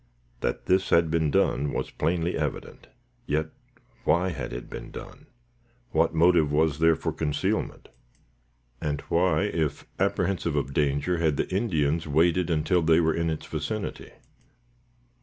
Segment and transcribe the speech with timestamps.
[0.39, 2.87] That this had been done, was plainly evident.
[3.27, 3.51] Yet
[4.03, 5.27] why had it been done?
[5.91, 7.87] What motive was there for concealment?
[8.81, 13.45] And why, if apprehensive of danger, had the Indians waited till they were in its
[13.45, 14.09] vicinity?